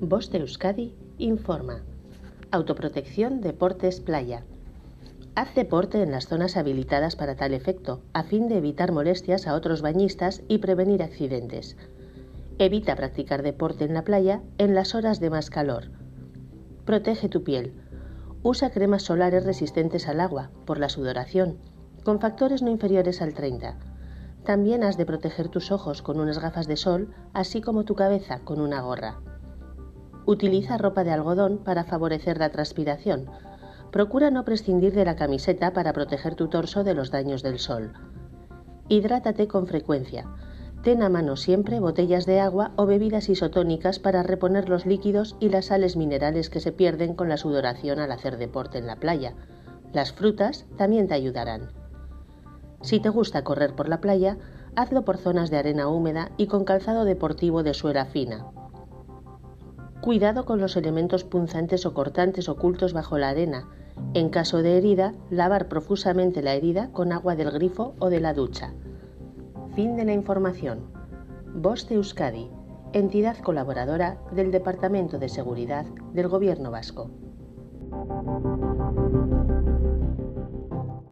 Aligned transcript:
Voz 0.00 0.30
de 0.30 0.38
Euskadi 0.38 0.94
informa. 1.18 1.82
Autoprotección 2.52 3.40
Deportes 3.40 3.98
Playa. 3.98 4.44
Haz 5.34 5.52
deporte 5.56 6.00
en 6.02 6.12
las 6.12 6.28
zonas 6.28 6.56
habilitadas 6.56 7.16
para 7.16 7.34
tal 7.34 7.52
efecto, 7.52 8.00
a 8.12 8.22
fin 8.22 8.48
de 8.48 8.58
evitar 8.58 8.92
molestias 8.92 9.48
a 9.48 9.54
otros 9.54 9.82
bañistas 9.82 10.42
y 10.46 10.58
prevenir 10.58 11.02
accidentes. 11.02 11.76
Evita 12.58 12.94
practicar 12.94 13.42
deporte 13.42 13.86
en 13.86 13.94
la 13.94 14.04
playa 14.04 14.40
en 14.58 14.76
las 14.76 14.94
horas 14.94 15.18
de 15.18 15.30
más 15.30 15.50
calor. 15.50 15.90
Protege 16.84 17.28
tu 17.28 17.42
piel. 17.42 17.72
Usa 18.44 18.70
cremas 18.70 19.02
solares 19.02 19.44
resistentes 19.44 20.06
al 20.06 20.20
agua, 20.20 20.52
por 20.64 20.78
la 20.78 20.90
sudoración, 20.90 21.58
con 22.04 22.20
factores 22.20 22.62
no 22.62 22.70
inferiores 22.70 23.20
al 23.20 23.34
30. 23.34 23.76
También 24.44 24.84
has 24.84 24.96
de 24.96 25.06
proteger 25.06 25.48
tus 25.48 25.72
ojos 25.72 26.02
con 26.02 26.20
unas 26.20 26.38
gafas 26.38 26.68
de 26.68 26.76
sol, 26.76 27.12
así 27.32 27.60
como 27.60 27.84
tu 27.84 27.96
cabeza 27.96 28.38
con 28.44 28.60
una 28.60 28.80
gorra. 28.80 29.18
Utiliza 30.28 30.76
ropa 30.76 31.04
de 31.04 31.10
algodón 31.10 31.56
para 31.56 31.84
favorecer 31.84 32.36
la 32.36 32.50
transpiración. 32.50 33.30
Procura 33.90 34.30
no 34.30 34.44
prescindir 34.44 34.92
de 34.92 35.06
la 35.06 35.16
camiseta 35.16 35.72
para 35.72 35.94
proteger 35.94 36.34
tu 36.34 36.48
torso 36.48 36.84
de 36.84 36.92
los 36.92 37.10
daños 37.10 37.42
del 37.42 37.58
sol. 37.58 37.94
Hidrátate 38.90 39.48
con 39.48 39.66
frecuencia. 39.66 40.26
Ten 40.82 41.02
a 41.02 41.08
mano 41.08 41.36
siempre 41.36 41.80
botellas 41.80 42.26
de 42.26 42.40
agua 42.40 42.72
o 42.76 42.84
bebidas 42.84 43.30
isotónicas 43.30 43.98
para 43.98 44.22
reponer 44.22 44.68
los 44.68 44.84
líquidos 44.84 45.34
y 45.40 45.48
las 45.48 45.64
sales 45.64 45.96
minerales 45.96 46.50
que 46.50 46.60
se 46.60 46.72
pierden 46.72 47.14
con 47.14 47.30
la 47.30 47.38
sudoración 47.38 47.98
al 47.98 48.12
hacer 48.12 48.36
deporte 48.36 48.76
en 48.76 48.86
la 48.86 48.96
playa. 48.96 49.32
Las 49.94 50.12
frutas 50.12 50.66
también 50.76 51.08
te 51.08 51.14
ayudarán. 51.14 51.70
Si 52.82 53.00
te 53.00 53.08
gusta 53.08 53.44
correr 53.44 53.74
por 53.74 53.88
la 53.88 54.02
playa, 54.02 54.36
hazlo 54.76 55.06
por 55.06 55.16
zonas 55.16 55.48
de 55.48 55.56
arena 55.56 55.88
húmeda 55.88 56.32
y 56.36 56.48
con 56.48 56.66
calzado 56.66 57.06
deportivo 57.06 57.62
de 57.62 57.72
suela 57.72 58.04
fina. 58.04 58.44
Cuidado 60.08 60.46
con 60.46 60.58
los 60.58 60.74
elementos 60.78 61.22
punzantes 61.24 61.84
o 61.84 61.92
cortantes 61.92 62.48
ocultos 62.48 62.94
bajo 62.94 63.18
la 63.18 63.28
arena. 63.28 63.68
En 64.14 64.30
caso 64.30 64.62
de 64.62 64.78
herida, 64.78 65.12
lavar 65.28 65.68
profusamente 65.68 66.40
la 66.40 66.54
herida 66.54 66.90
con 66.92 67.12
agua 67.12 67.36
del 67.36 67.50
grifo 67.50 67.94
o 67.98 68.08
de 68.08 68.18
la 68.18 68.32
ducha. 68.32 68.72
Fin 69.74 69.96
de 69.96 70.06
la 70.06 70.14
información. 70.14 70.78
Voz 71.54 71.86
de 71.90 71.96
Euskadi, 71.96 72.48
entidad 72.94 73.36
colaboradora 73.36 74.16
del 74.32 74.50
Departamento 74.50 75.18
de 75.18 75.28
Seguridad 75.28 75.84
del 76.14 76.28
Gobierno 76.28 76.70
Vasco. 76.70 77.10